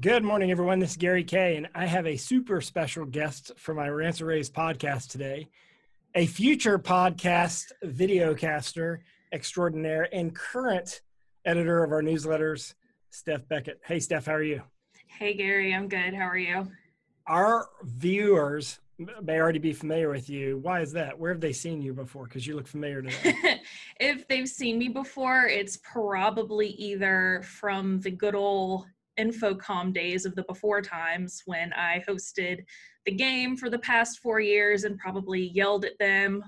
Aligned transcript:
Good 0.00 0.24
morning, 0.24 0.50
everyone. 0.50 0.78
This 0.78 0.92
is 0.92 0.96
Gary 0.96 1.22
Kayye, 1.22 1.58
and 1.58 1.68
I 1.74 1.84
have 1.84 2.06
a 2.06 2.16
super 2.16 2.62
special 2.62 3.04
guest 3.04 3.52
for 3.58 3.74
my 3.74 3.88
and 3.88 4.20
Raves 4.22 4.48
podcast 4.48 5.10
today. 5.10 5.50
A 6.14 6.24
future 6.24 6.78
podcast 6.78 7.72
videocaster 7.84 9.00
extraordinaire 9.34 10.08
and 10.10 10.34
current 10.34 11.02
editor 11.44 11.84
of 11.84 11.92
our 11.92 12.00
newsletters, 12.00 12.72
Steph 13.10 13.46
Beckett. 13.48 13.82
Hey, 13.84 14.00
Steph, 14.00 14.24
how 14.24 14.32
are 14.32 14.42
you? 14.42 14.62
Hey, 15.08 15.34
Gary, 15.34 15.74
I'm 15.74 15.88
good. 15.88 16.14
How 16.14 16.26
are 16.26 16.38
you? 16.38 16.68
Our 17.26 17.68
viewers 17.84 18.80
may 19.22 19.38
already 19.38 19.58
be 19.58 19.74
familiar 19.74 20.08
with 20.08 20.30
you. 20.30 20.56
Why 20.56 20.80
is 20.80 20.92
that? 20.92 21.18
Where 21.18 21.32
have 21.32 21.42
they 21.42 21.52
seen 21.52 21.82
you 21.82 21.92
before? 21.92 22.24
Because 22.24 22.46
you 22.46 22.56
look 22.56 22.66
familiar 22.66 23.02
to 23.02 23.22
them. 23.22 23.34
if 24.00 24.26
they've 24.26 24.48
seen 24.48 24.78
me 24.78 24.88
before, 24.88 25.44
it's 25.44 25.76
probably 25.76 26.68
either 26.68 27.42
from 27.44 28.00
the 28.00 28.10
good 28.10 28.34
old 28.34 28.86
InfoComm 29.18 29.92
days 29.92 30.24
of 30.24 30.34
the 30.34 30.44
before 30.44 30.82
times 30.82 31.42
when 31.46 31.72
I 31.72 32.02
hosted 32.08 32.64
the 33.04 33.12
game 33.12 33.56
for 33.56 33.68
the 33.68 33.78
past 33.78 34.20
four 34.20 34.40
years 34.40 34.84
and 34.84 34.98
probably 34.98 35.50
yelled 35.54 35.84
at 35.84 35.98
them 35.98 36.44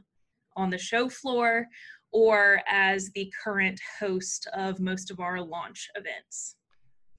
on 0.56 0.70
the 0.70 0.78
show 0.78 1.08
floor, 1.08 1.66
or 2.12 2.60
as 2.68 3.10
the 3.10 3.30
current 3.42 3.80
host 3.98 4.46
of 4.54 4.78
most 4.78 5.10
of 5.10 5.18
our 5.18 5.40
launch 5.40 5.88
events. 5.96 6.56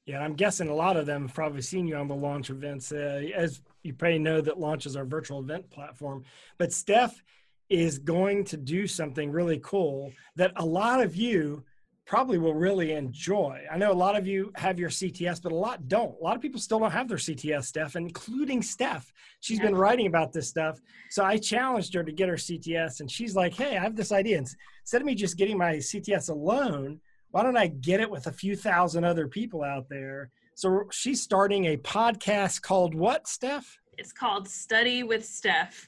Yeah, 0.05 0.19
I'm 0.19 0.35
guessing 0.35 0.69
a 0.69 0.73
lot 0.73 0.97
of 0.97 1.05
them 1.05 1.23
have 1.23 1.33
probably 1.33 1.61
seen 1.61 1.87
you 1.87 1.95
on 1.95 2.07
the 2.07 2.15
launch 2.15 2.49
events. 2.49 2.91
Uh, 2.91 3.23
as 3.35 3.61
you 3.83 3.93
probably 3.93 4.19
know, 4.19 4.39
that 4.39 4.59
launches 4.59 4.95
our 4.95 5.03
virtual 5.03 5.39
event 5.39 5.69
platform. 5.69 6.23
But 6.57 6.71
Steph 6.71 7.21
is 7.69 7.97
going 7.97 8.43
to 8.45 8.57
do 8.57 8.85
something 8.85 9.31
really 9.31 9.59
cool 9.63 10.11
that 10.35 10.53
a 10.57 10.65
lot 10.65 11.01
of 11.01 11.15
you 11.15 11.63
probably 12.05 12.37
will 12.37 12.53
really 12.53 12.91
enjoy. 12.91 13.61
I 13.71 13.77
know 13.77 13.91
a 13.91 13.93
lot 13.93 14.15
of 14.15 14.27
you 14.27 14.51
have 14.55 14.77
your 14.77 14.89
CTS, 14.89 15.41
but 15.41 15.51
a 15.51 15.55
lot 15.55 15.87
don't. 15.87 16.15
A 16.19 16.23
lot 16.23 16.35
of 16.35 16.41
people 16.41 16.59
still 16.59 16.79
don't 16.79 16.91
have 16.91 17.07
their 17.07 17.17
CTS, 17.17 17.65
Steph, 17.65 17.95
including 17.95 18.61
Steph. 18.61 19.11
She's 19.39 19.57
yeah. 19.57 19.65
been 19.65 19.75
writing 19.75 20.05
about 20.05 20.31
this 20.31 20.47
stuff. 20.47 20.79
So 21.09 21.23
I 21.23 21.37
challenged 21.37 21.93
her 21.95 22.03
to 22.03 22.11
get 22.11 22.29
her 22.29 22.35
CTS, 22.35 22.99
and 22.99 23.09
she's 23.09 23.35
like, 23.35 23.55
hey, 23.55 23.77
I 23.77 23.81
have 23.81 23.95
this 23.95 24.11
idea. 24.11 24.37
Instead 24.37 25.01
of 25.01 25.05
me 25.05 25.15
just 25.15 25.37
getting 25.37 25.57
my 25.57 25.75
CTS 25.75 26.29
alone, 26.29 26.99
why 27.31 27.43
don't 27.43 27.57
I 27.57 27.67
get 27.67 27.99
it 27.99 28.09
with 28.09 28.27
a 28.27 28.31
few 28.31 28.55
thousand 28.55 29.03
other 29.03 29.27
people 29.27 29.63
out 29.63 29.89
there? 29.89 30.29
So 30.53 30.83
she's 30.91 31.21
starting 31.21 31.65
a 31.65 31.77
podcast 31.77 32.61
called 32.61 32.93
what, 32.93 33.27
Steph? 33.27 33.79
It's 33.97 34.13
called 34.13 34.47
Study 34.47 35.03
with 35.03 35.25
Steph. 35.25 35.87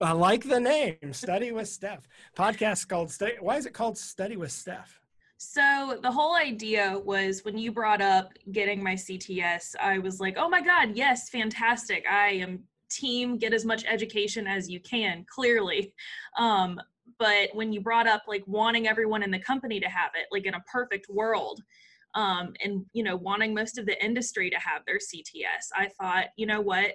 I 0.00 0.12
like 0.12 0.44
the 0.46 0.60
name, 0.60 1.12
Study 1.12 1.50
with 1.50 1.68
Steph. 1.68 2.06
Podcast 2.36 2.86
called 2.88 3.10
Study. 3.10 3.36
Why 3.40 3.56
is 3.56 3.64
it 3.64 3.72
called 3.72 3.96
Study 3.96 4.36
with 4.36 4.52
Steph? 4.52 5.00
So 5.38 5.98
the 6.02 6.10
whole 6.10 6.34
idea 6.34 6.98
was 7.04 7.44
when 7.44 7.58
you 7.58 7.70
brought 7.70 8.00
up 8.00 8.32
getting 8.52 8.82
my 8.82 8.94
CTS, 8.94 9.74
I 9.80 9.98
was 9.98 10.18
like, 10.18 10.36
oh 10.38 10.48
my 10.48 10.62
God, 10.62 10.96
yes, 10.96 11.28
fantastic. 11.28 12.04
I 12.10 12.28
am 12.28 12.64
team, 12.90 13.36
get 13.36 13.52
as 13.52 13.64
much 13.64 13.84
education 13.86 14.46
as 14.46 14.70
you 14.70 14.80
can, 14.80 15.26
clearly. 15.28 15.92
Um, 16.38 16.80
but 17.18 17.50
when 17.52 17.72
you 17.72 17.80
brought 17.80 18.06
up 18.06 18.22
like 18.26 18.44
wanting 18.46 18.88
everyone 18.88 19.22
in 19.22 19.30
the 19.30 19.38
company 19.38 19.80
to 19.80 19.88
have 19.88 20.10
it 20.14 20.26
like 20.30 20.46
in 20.46 20.54
a 20.54 20.64
perfect 20.72 21.06
world 21.08 21.60
um, 22.14 22.54
and 22.64 22.84
you 22.92 23.02
know 23.02 23.16
wanting 23.16 23.54
most 23.54 23.78
of 23.78 23.86
the 23.86 24.04
industry 24.04 24.50
to 24.50 24.58
have 24.58 24.82
their 24.86 24.98
cts 24.98 25.68
i 25.76 25.88
thought 26.00 26.26
you 26.36 26.46
know 26.46 26.60
what 26.60 26.92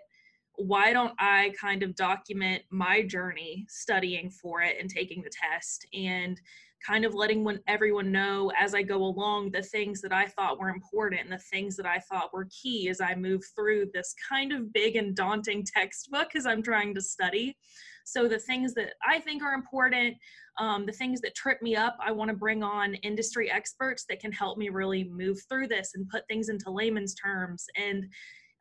why 0.55 0.94
don't 0.94 1.13
i 1.19 1.53
kind 1.59 1.83
of 1.83 1.95
document 1.95 2.61
my 2.69 3.02
journey 3.02 3.66
studying 3.69 4.30
for 4.30 4.61
it 4.61 4.77
and 4.80 4.89
taking 4.89 5.21
the 5.21 5.31
test 5.31 5.85
and 5.94 6.39
kind 6.85 7.05
of 7.05 7.13
letting 7.13 7.44
when 7.44 7.59
everyone 7.67 8.11
know 8.11 8.52
as 8.59 8.73
I 8.73 8.81
go 8.81 9.03
along 9.03 9.52
the 9.52 9.61
things 9.61 10.02
that 10.02 10.11
I 10.11 10.25
thought 10.25 10.59
were 10.59 10.69
important 10.69 11.22
and 11.22 11.31
the 11.31 11.38
things 11.38 11.75
that 11.77 11.85
I 11.85 11.99
thought 11.99 12.33
were 12.33 12.47
key 12.49 12.89
as 12.89 13.02
I 13.02 13.16
move 13.16 13.44
through 13.55 13.91
this 13.94 14.16
kind 14.27 14.52
of 14.52 14.73
big 14.73 14.95
and 14.95 15.16
daunting 15.16 15.63
textbook 15.63 16.35
as 16.35 16.45
I'm 16.45 16.63
trying 16.63 16.95
to 16.95 17.02
study. 17.02 17.55
So 18.03 18.27
the 18.27 18.39
things 18.39 18.73
that 18.73 18.94
I 19.07 19.19
think 19.19 19.44
are 19.44 19.53
important, 19.53 20.17
um, 20.59 20.85
the 20.85 20.91
things 20.91 21.22
that 21.22 21.35
trip 21.35 21.61
me 21.61 21.75
up, 21.75 21.97
I 22.03 22.11
want 22.11 22.29
to 22.29 22.35
bring 22.35 22.63
on 22.63 22.95
industry 22.95 23.51
experts 23.51 24.06
that 24.09 24.19
can 24.19 24.31
help 24.31 24.57
me 24.57 24.69
really 24.69 25.03
move 25.03 25.40
through 25.47 25.67
this 25.67 25.91
and 25.94 26.09
put 26.09 26.28
things 26.28 26.50
into 26.50 26.72
layman's 26.72 27.13
terms 27.13 27.66
and 27.78 28.06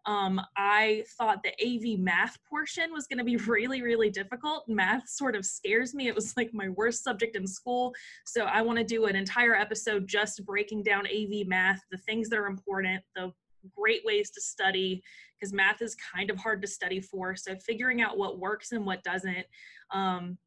um, 0.06 0.40
I 0.56 1.04
thought 1.18 1.42
the 1.42 1.52
AV 1.64 1.98
math 1.98 2.38
portion 2.48 2.92
was 2.92 3.06
going 3.06 3.18
to 3.18 3.24
be 3.24 3.36
really, 3.48 3.82
really 3.82 4.10
difficult. 4.10 4.64
Math 4.68 5.08
sort 5.08 5.36
of 5.36 5.44
scares 5.44 5.94
me. 5.94 6.08
It 6.08 6.14
was 6.14 6.36
like 6.36 6.50
my 6.52 6.68
worst 6.70 7.04
subject 7.04 7.36
in 7.36 7.46
school. 7.46 7.92
So 8.26 8.44
I 8.44 8.62
want 8.62 8.78
to 8.78 8.84
do 8.84 9.06
an 9.06 9.16
entire 9.16 9.54
episode 9.54 10.06
just 10.06 10.44
breaking 10.44 10.82
down 10.82 11.06
AV 11.06 11.46
math, 11.46 11.80
the 11.90 11.98
things 11.98 12.28
that 12.30 12.38
are 12.38 12.46
important, 12.46 13.02
the 13.14 13.32
great 13.76 14.02
ways 14.04 14.30
to 14.30 14.40
study, 14.40 15.02
because 15.38 15.52
math 15.52 15.82
is 15.82 15.94
kind 16.14 16.30
of 16.30 16.38
hard 16.38 16.62
to 16.62 16.68
study 16.68 17.00
for. 17.00 17.36
So 17.36 17.54
figuring 17.56 18.00
out 18.00 18.18
what 18.18 18.38
works 18.38 18.72
and 18.72 18.86
what 18.86 19.02
doesn't. 19.02 19.46
Um, 19.92 20.38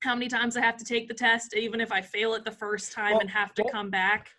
how 0.00 0.14
many 0.14 0.28
times 0.28 0.56
I 0.56 0.62
have 0.62 0.76
to 0.78 0.84
take 0.84 1.06
the 1.06 1.14
test, 1.14 1.54
even 1.56 1.80
if 1.80 1.92
I 1.92 2.00
fail 2.00 2.34
it 2.34 2.44
the 2.44 2.50
first 2.50 2.92
time 2.92 3.12
well, 3.12 3.20
and 3.20 3.30
have 3.30 3.54
to 3.54 3.62
well, 3.62 3.72
come 3.72 3.90
back. 3.90 4.30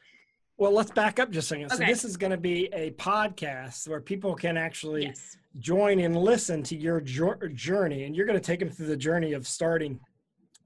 Well, 0.64 0.72
let's 0.72 0.92
back 0.92 1.20
up 1.20 1.30
just 1.30 1.48
a 1.48 1.50
second. 1.50 1.66
Okay. 1.74 1.76
So 1.76 1.86
this 1.86 2.06
is 2.06 2.16
going 2.16 2.32
to 2.32 2.38
be 2.38 2.70
a 2.72 2.92
podcast 2.92 3.86
where 3.86 4.00
people 4.00 4.34
can 4.34 4.56
actually 4.56 5.08
yes. 5.08 5.36
join 5.60 6.00
and 6.00 6.16
listen 6.16 6.64
to 6.64 6.78
your 6.78 7.02
journey, 7.02 8.06
and 8.06 8.16
you're 8.16 8.26
going 8.26 8.40
to 8.40 8.46
take 8.46 8.62
them 8.62 8.70
through 8.70 8.86
the 8.88 8.96
journey 8.96 9.34
of 9.34 9.46
starting 9.46 10.00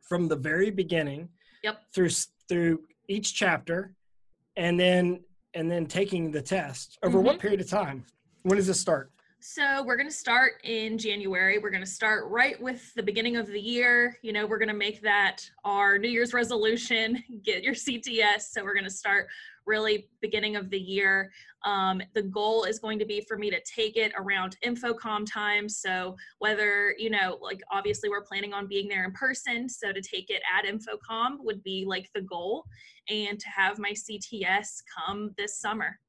from 0.08 0.28
the 0.28 0.36
very 0.36 0.70
beginning, 0.70 1.30
yep, 1.64 1.82
through 1.96 2.12
through 2.48 2.82
each 3.08 3.34
chapter, 3.34 3.96
and 4.56 4.80
then 4.80 5.20
and 5.56 5.72
then 5.72 5.88
taking 5.88 6.30
the 6.30 6.44
test 6.44 7.00
over 7.02 7.18
mm-hmm. 7.18 7.26
what 7.26 7.40
period 7.40 7.60
of 7.60 7.68
time? 7.68 8.06
When 8.44 8.58
does 8.58 8.68
this 8.68 8.80
start? 8.80 9.10
So 9.40 9.84
we're 9.84 9.98
going 9.98 10.10
to 10.10 10.14
start 10.14 10.54
in 10.64 10.98
January. 10.98 11.58
We're 11.58 11.70
going 11.70 11.84
to 11.84 11.90
start 11.90 12.26
right 12.28 12.62
with 12.62 12.94
the 12.96 13.04
beginning 13.04 13.38
of 13.38 13.48
the 13.48 13.60
year. 13.60 14.18
You 14.22 14.34
know, 14.34 14.46
we're 14.46 14.58
going 14.58 14.68
to 14.68 14.76
make 14.76 15.02
that 15.02 15.48
our 15.64 15.98
New 15.98 16.10
Year's 16.10 16.34
resolution, 16.34 17.24
get 17.44 17.64
your 17.64 17.74
CTS. 17.74 18.42
So 18.52 18.64
we're 18.64 18.74
going 18.74 18.84
to 18.84 18.92
start 18.92 19.28
really 19.68 20.08
beginning 20.22 20.56
of 20.56 20.70
the 20.70 20.80
year. 20.80 21.32
Um, 21.66 22.02
the 22.16 22.24
goal 22.24 22.64
is 22.64 22.80
going 22.80 22.98
to 23.00 23.06
be 23.06 23.22
for 23.28 23.38
me 23.38 23.50
to 23.52 23.60
take 23.62 23.98
it 23.98 24.14
around 24.18 24.58
InfoComm 24.66 25.26
time. 25.32 25.70
So 25.70 26.16
whether, 26.40 26.96
you 26.98 27.10
know, 27.10 27.38
like 27.42 27.62
obviously 27.72 28.10
we're 28.10 28.24
planning 28.24 28.54
on 28.54 28.68
being 28.68 28.88
there 28.88 29.04
in 29.04 29.12
person. 29.12 29.70
So 29.70 29.92
to 29.92 30.02
take 30.02 30.30
it 30.30 30.42
at 30.58 30.66
InfoComm 30.66 31.38
would 31.40 31.62
be 31.64 31.86
like 31.86 32.10
the 32.16 32.22
goal 32.22 32.64
and 33.10 33.40
to 33.40 33.50
have 33.50 33.78
my 33.78 33.92
CTS 33.92 34.82
come 34.96 35.32
this 35.38 35.60
summer. 35.60 36.00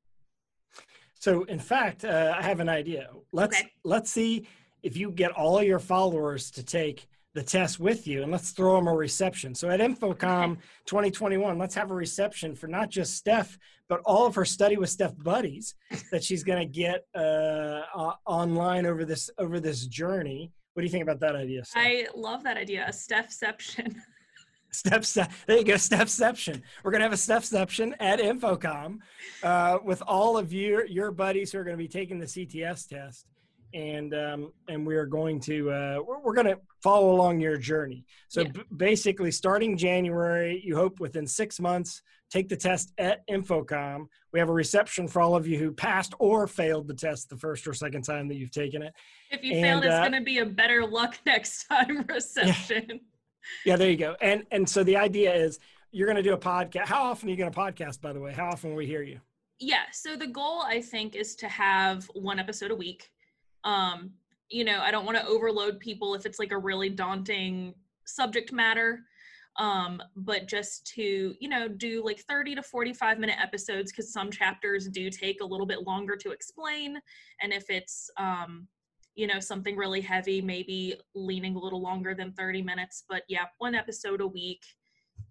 So 1.18 1.42
in 1.44 1.58
fact, 1.58 2.04
uh, 2.04 2.34
I 2.38 2.42
have 2.42 2.60
an 2.60 2.68
idea. 2.68 3.10
Let's 3.32 3.58
okay. 3.58 3.72
let's 3.84 4.10
see 4.10 4.46
if 4.82 4.96
you 4.96 5.10
get 5.10 5.32
all 5.32 5.62
your 5.62 5.80
followers 5.80 6.50
to 6.52 6.62
take 6.62 7.08
the 7.38 7.44
test 7.44 7.78
with 7.78 8.08
you 8.08 8.24
and 8.24 8.32
let's 8.32 8.50
throw 8.50 8.74
them 8.74 8.88
a 8.88 8.92
reception. 8.92 9.54
So 9.54 9.70
at 9.70 9.78
InfoComm 9.78 10.56
2021, 10.86 11.56
let's 11.56 11.74
have 11.76 11.92
a 11.92 11.94
reception 11.94 12.56
for 12.56 12.66
not 12.66 12.90
just 12.90 13.14
Steph, 13.14 13.56
but 13.88 14.00
all 14.04 14.26
of 14.26 14.34
her 14.34 14.44
study 14.44 14.76
with 14.76 14.90
Steph 14.90 15.16
buddies 15.22 15.76
that 16.10 16.24
she's 16.24 16.42
going 16.42 16.58
to 16.58 16.66
get 16.66 17.06
uh, 17.14 17.82
uh, 17.94 18.12
online 18.26 18.86
over 18.86 19.04
this 19.04 19.30
over 19.38 19.60
this 19.60 19.86
journey. 19.86 20.50
What 20.74 20.80
do 20.80 20.86
you 20.86 20.90
think 20.90 21.04
about 21.04 21.20
that 21.20 21.36
idea? 21.36 21.64
Steph? 21.64 21.80
I 21.80 22.06
love 22.12 22.42
that 22.42 22.56
idea, 22.56 22.84
a 22.88 22.90
Stephception. 22.90 23.94
Steph, 24.72 25.46
there 25.46 25.58
you 25.58 25.64
go, 25.64 25.74
Stephception. 25.74 26.60
We're 26.82 26.90
gonna 26.90 27.04
have 27.04 27.12
a 27.12 27.16
Stephception 27.16 27.94
at 28.00 28.18
InfoComm 28.18 28.98
uh, 29.44 29.78
with 29.84 30.02
all 30.08 30.36
of 30.36 30.52
your 30.52 30.84
your 30.86 31.12
buddies 31.12 31.52
who 31.52 31.60
are 31.60 31.64
going 31.64 31.76
to 31.76 31.82
be 31.82 31.88
taking 31.88 32.18
the 32.18 32.26
CTS 32.26 32.88
test 32.88 33.26
and 33.74 34.14
um, 34.14 34.52
and 34.68 34.86
we 34.86 34.96
are 34.96 35.06
going 35.06 35.40
to 35.40 35.70
uh, 35.70 35.98
we're, 36.06 36.20
we're, 36.20 36.34
going 36.34 36.46
to 36.46 36.58
follow 36.82 37.12
along 37.12 37.40
your 37.40 37.56
journey. 37.56 38.04
So 38.28 38.42
yeah. 38.42 38.48
b- 38.52 38.62
basically, 38.76 39.30
starting 39.30 39.76
January, 39.76 40.60
you 40.64 40.76
hope 40.76 41.00
within 41.00 41.26
six 41.26 41.60
months 41.60 42.02
take 42.30 42.48
the 42.48 42.56
test 42.56 42.92
at 42.98 43.26
InfoComm. 43.28 44.06
We 44.32 44.38
have 44.38 44.48
a 44.48 44.52
reception 44.52 45.08
for 45.08 45.20
all 45.20 45.34
of 45.34 45.46
you 45.46 45.58
who 45.58 45.72
passed 45.72 46.14
or 46.18 46.46
failed 46.46 46.88
the 46.88 46.94
test 46.94 47.28
the 47.30 47.36
first 47.36 47.66
or 47.66 47.72
second 47.72 48.02
time 48.02 48.28
that 48.28 48.36
you've 48.36 48.50
taken 48.50 48.82
it. 48.82 48.94
If 49.30 49.42
you 49.42 49.54
and, 49.54 49.62
failed, 49.62 49.84
it's 49.84 49.94
uh, 49.94 50.00
going 50.00 50.12
to 50.12 50.24
be 50.24 50.38
a 50.38 50.46
better 50.46 50.86
luck 50.86 51.18
next 51.26 51.64
time 51.64 52.04
reception. 52.08 52.84
Yeah. 52.88 52.96
yeah, 53.64 53.76
there 53.76 53.90
you 53.90 53.96
go. 53.96 54.16
And 54.20 54.44
and 54.50 54.68
so 54.68 54.82
the 54.82 54.96
idea 54.96 55.34
is 55.34 55.58
you're 55.90 56.06
going 56.06 56.16
to 56.16 56.22
do 56.22 56.34
a 56.34 56.38
podcast. 56.38 56.86
How 56.86 57.02
often 57.04 57.28
are 57.28 57.32
you 57.32 57.38
going 57.38 57.52
to 57.52 57.58
podcast? 57.58 58.00
By 58.00 58.12
the 58.12 58.20
way, 58.20 58.32
how 58.32 58.48
often 58.48 58.70
will 58.70 58.76
we 58.76 58.86
hear 58.86 59.02
you? 59.02 59.20
Yeah. 59.58 59.84
So 59.92 60.16
the 60.16 60.26
goal, 60.26 60.62
I 60.62 60.80
think, 60.80 61.16
is 61.16 61.34
to 61.36 61.48
have 61.48 62.04
one 62.14 62.38
episode 62.38 62.70
a 62.70 62.76
week 62.76 63.10
um 63.64 64.10
you 64.50 64.64
know 64.64 64.80
i 64.80 64.90
don't 64.90 65.04
want 65.04 65.16
to 65.16 65.26
overload 65.26 65.78
people 65.80 66.14
if 66.14 66.26
it's 66.26 66.38
like 66.38 66.52
a 66.52 66.58
really 66.58 66.88
daunting 66.88 67.74
subject 68.04 68.52
matter 68.52 69.00
um 69.58 70.00
but 70.16 70.46
just 70.46 70.86
to 70.86 71.34
you 71.40 71.48
know 71.48 71.68
do 71.68 72.02
like 72.04 72.20
30 72.20 72.54
to 72.54 72.62
45 72.62 73.18
minute 73.18 73.36
episodes 73.40 73.92
because 73.92 74.12
some 74.12 74.30
chapters 74.30 74.88
do 74.88 75.10
take 75.10 75.40
a 75.40 75.44
little 75.44 75.66
bit 75.66 75.86
longer 75.86 76.16
to 76.16 76.30
explain 76.30 76.98
and 77.42 77.52
if 77.52 77.68
it's 77.68 78.10
um 78.16 78.66
you 79.14 79.26
know 79.26 79.40
something 79.40 79.76
really 79.76 80.00
heavy 80.00 80.40
maybe 80.40 80.94
leaning 81.14 81.56
a 81.56 81.58
little 81.58 81.82
longer 81.82 82.14
than 82.14 82.32
30 82.32 82.62
minutes 82.62 83.04
but 83.08 83.22
yeah 83.28 83.46
one 83.58 83.74
episode 83.74 84.20
a 84.20 84.26
week 84.26 84.62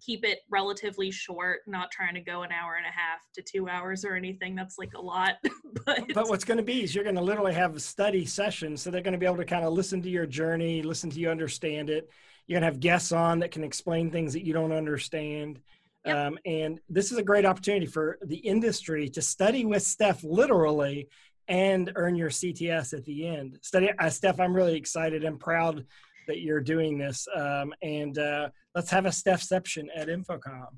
keep 0.04 0.24
it 0.24 0.40
relatively 0.50 1.10
short, 1.10 1.60
not 1.66 1.90
trying 1.90 2.14
to 2.14 2.20
go 2.20 2.42
an 2.42 2.50
hour 2.52 2.76
and 2.76 2.86
a 2.86 2.90
half 2.90 3.20
to 3.34 3.42
two 3.42 3.68
hours 3.68 4.04
or 4.04 4.14
anything. 4.14 4.54
That's 4.54 4.78
like 4.78 4.94
a 4.94 5.00
lot. 5.00 5.34
but 5.86 6.02
but 6.14 6.28
what's 6.28 6.44
going 6.44 6.58
to 6.58 6.64
be 6.64 6.82
is 6.82 6.94
you're 6.94 7.04
going 7.04 7.16
to 7.16 7.22
literally 7.22 7.54
have 7.54 7.76
a 7.76 7.80
study 7.80 8.24
session. 8.24 8.76
So 8.76 8.90
they're 8.90 9.02
going 9.02 9.12
to 9.12 9.18
be 9.18 9.26
able 9.26 9.36
to 9.36 9.44
kind 9.44 9.64
of 9.64 9.72
listen 9.72 10.02
to 10.02 10.10
your 10.10 10.26
journey, 10.26 10.82
listen 10.82 11.10
to 11.10 11.20
you 11.20 11.30
understand 11.30 11.90
it. 11.90 12.08
You're 12.46 12.60
going 12.60 12.68
to 12.68 12.74
have 12.74 12.80
guests 12.80 13.12
on 13.12 13.40
that 13.40 13.50
can 13.50 13.64
explain 13.64 14.10
things 14.10 14.32
that 14.32 14.44
you 14.44 14.52
don't 14.52 14.72
understand. 14.72 15.60
Yep. 16.06 16.16
Um, 16.16 16.38
and 16.46 16.80
this 16.88 17.12
is 17.12 17.18
a 17.18 17.22
great 17.22 17.44
opportunity 17.44 17.86
for 17.86 18.18
the 18.24 18.36
industry 18.36 19.08
to 19.10 19.20
study 19.20 19.64
with 19.64 19.82
Steph 19.82 20.24
literally 20.24 21.08
and 21.48 21.92
earn 21.96 22.14
your 22.14 22.30
CTS 22.30 22.92
at 22.92 23.04
the 23.04 23.26
end. 23.26 23.58
Study, 23.62 23.90
uh, 23.98 24.10
Steph, 24.10 24.38
I'm 24.38 24.54
really 24.54 24.76
excited 24.76 25.24
and 25.24 25.40
proud 25.40 25.84
that 26.28 26.40
you're 26.40 26.60
doing 26.60 26.96
this. 26.96 27.26
Um, 27.34 27.74
and 27.82 28.16
uh, 28.18 28.50
let's 28.74 28.90
have 28.90 29.06
a 29.06 29.10
Stephception 29.10 29.86
at 29.96 30.06
InfoComm. 30.06 30.68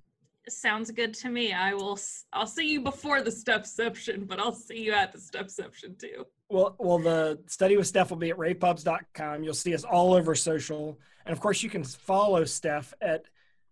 Sounds 0.49 0.91
good 0.91 1.15
to 1.15 1.29
me. 1.29 1.53
I 1.53 1.75
will. 1.75 1.99
I'll 2.33 2.47
see 2.47 2.73
you 2.73 2.81
before 2.81 3.23
the 3.23 3.31
Stephception, 3.31 4.27
but 4.27 4.41
I'll 4.41 4.55
see 4.55 4.79
you 4.79 4.93
at 4.93 5.13
the 5.13 5.19
Stephception 5.19 5.99
too. 5.99 6.27
Well, 6.49 6.75
well, 6.79 6.99
the 6.99 7.39
study 7.47 7.77
with 7.77 7.87
Steph 7.87 8.11
will 8.11 8.17
be 8.17 8.31
at 8.31 8.37
ravepubs.com. 8.37 9.45
You'll 9.45 9.55
see 9.55 9.75
us 9.75 9.85
all 9.85 10.15
over 10.15 10.35
social, 10.35 10.99
and 11.27 11.33
of 11.33 11.41
course, 11.41 11.63
you 11.63 11.71
can 11.71 11.85
follow 11.85 12.45
Steph 12.45 12.95
at. 13.01 13.27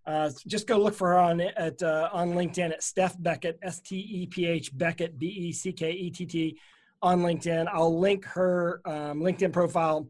Uh, 0.06 0.30
just 0.46 0.66
go 0.66 0.78
look 0.78 0.94
for 0.94 1.08
her 1.08 1.18
on 1.18 1.40
at 1.40 1.82
uh, 1.82 2.08
on 2.12 2.30
LinkedIn 2.30 2.70
at 2.70 2.82
Steph 2.82 3.20
Beckett, 3.20 3.58
S 3.62 3.80
T 3.80 3.96
E 3.96 4.26
P 4.26 4.46
H 4.46 4.76
Beckett, 4.76 5.18
B 5.18 5.26
E 5.26 5.52
C 5.52 5.72
K 5.72 5.90
E 5.90 6.10
T 6.10 6.24
T, 6.24 6.58
on 7.02 7.20
LinkedIn. 7.20 7.66
I'll 7.72 7.98
link 7.98 8.24
her 8.26 8.80
um, 8.84 9.20
LinkedIn 9.20 9.52
profile 9.52 10.08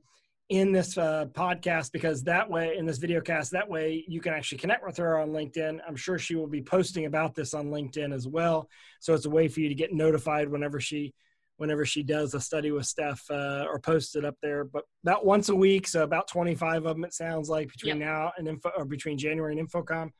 in 0.48 0.72
this 0.72 0.96
uh, 0.96 1.26
podcast 1.32 1.92
because 1.92 2.22
that 2.22 2.48
way 2.48 2.76
in 2.78 2.86
this 2.86 2.96
video 2.96 3.20
cast 3.20 3.50
that 3.50 3.68
way 3.68 4.02
you 4.08 4.20
can 4.20 4.32
actually 4.32 4.56
connect 4.56 4.84
with 4.84 4.96
her 4.96 5.18
on 5.18 5.28
linkedin. 5.30 5.78
I'm 5.86 5.96
sure 5.96 6.18
she 6.18 6.36
will 6.36 6.46
be 6.46 6.62
posting 6.62 7.04
about 7.04 7.34
this 7.34 7.52
on 7.52 7.66
linkedin 7.66 8.14
as 8.14 8.26
well. 8.26 8.68
So 9.00 9.12
it's 9.12 9.26
a 9.26 9.30
way 9.30 9.48
for 9.48 9.60
you 9.60 9.68
to 9.68 9.74
get 9.74 9.92
notified 9.92 10.48
whenever 10.48 10.80
she 10.80 11.12
whenever 11.58 11.84
she 11.84 12.04
does 12.04 12.34
a 12.34 12.40
study 12.40 12.70
with 12.70 12.86
steph 12.86 13.24
uh, 13.30 13.66
or 13.68 13.80
post 13.80 14.14
it 14.14 14.24
up 14.24 14.36
there. 14.40 14.64
But 14.64 14.84
about 15.04 15.26
once 15.26 15.50
a 15.50 15.54
week 15.54 15.86
so 15.86 16.02
about 16.02 16.28
25 16.28 16.86
of 16.86 16.96
them 16.96 17.04
it 17.04 17.12
sounds 17.12 17.50
like 17.50 17.68
between 17.70 17.98
yep. 17.98 18.08
now 18.08 18.32
and 18.38 18.48
info 18.48 18.70
or 18.76 18.84
between 18.86 19.18
january 19.18 19.58
and 19.58 19.68
InfoComm. 19.68 20.10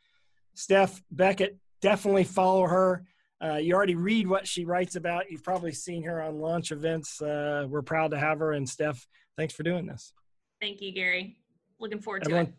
Steph 0.54 1.00
beckett 1.10 1.56
definitely 1.80 2.24
follow 2.24 2.66
her. 2.66 3.04
Uh, 3.42 3.54
you 3.54 3.72
already 3.72 3.94
read 3.94 4.26
what 4.26 4.46
she 4.46 4.64
writes 4.64 4.96
about. 4.96 5.30
You've 5.30 5.44
probably 5.44 5.72
seen 5.72 6.02
her 6.02 6.20
on 6.20 6.40
launch 6.40 6.72
events. 6.72 7.22
Uh, 7.22 7.66
we're 7.68 7.82
proud 7.82 8.10
to 8.10 8.18
have 8.18 8.40
her. 8.40 8.52
And 8.52 8.68
steph 8.68 9.06
thanks 9.38 9.54
for 9.54 9.62
doing 9.62 9.86
this 9.86 10.12
Thank 10.60 10.80
you, 10.80 10.92
Gary. 10.92 11.36
Looking 11.78 12.00
forward 12.00 12.22
Everyone, 12.24 12.46
to 12.46 12.52
it. 12.52 12.58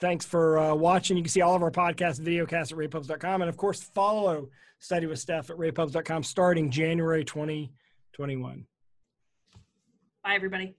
Thanks 0.00 0.24
for 0.24 0.58
uh, 0.58 0.74
watching. 0.74 1.16
You 1.16 1.22
can 1.22 1.30
see 1.30 1.42
all 1.42 1.54
of 1.54 1.62
our 1.62 1.70
podcasts 1.70 2.18
and 2.18 2.26
videocasts 2.26 2.72
at 2.72 2.78
ravepubs.com. 2.78 3.42
And 3.42 3.48
of 3.48 3.56
course, 3.56 3.82
follow 3.82 4.48
Study 4.78 5.06
with 5.06 5.18
Steph 5.18 5.50
at 5.50 5.56
ravepubs.com 5.56 6.22
starting 6.22 6.70
January 6.70 7.24
2021. 7.24 8.66
Bye, 10.24 10.34
everybody. 10.34 10.74